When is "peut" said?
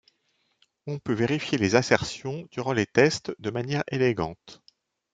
0.97-1.13